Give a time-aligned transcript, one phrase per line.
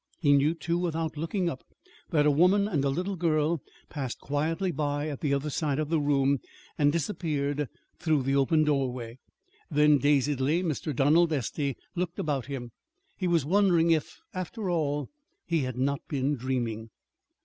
[0.17, 1.63] He knew, too, without looking up,
[2.09, 5.89] that a woman and a little girl passed quietly by at the other side of
[5.89, 6.39] the room
[6.75, 9.19] and disappeared through the open doorway.
[9.69, 10.95] Then, dazedly, Mr.
[10.95, 12.71] Donald Estey looked about him.
[13.15, 15.07] He was wondering if, after all,
[15.45, 16.89] he had not been dreaming.